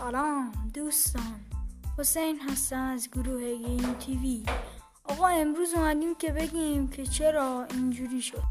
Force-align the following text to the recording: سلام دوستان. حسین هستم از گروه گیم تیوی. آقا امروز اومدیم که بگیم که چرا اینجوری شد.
سلام 0.00 0.52
دوستان. 0.74 1.40
حسین 1.98 2.40
هستم 2.40 2.82
از 2.82 3.08
گروه 3.10 3.54
گیم 3.54 3.94
تیوی. 3.94 4.42
آقا 5.04 5.26
امروز 5.26 5.74
اومدیم 5.74 6.14
که 6.14 6.32
بگیم 6.32 6.88
که 6.88 7.06
چرا 7.06 7.66
اینجوری 7.70 8.22
شد. 8.22 8.42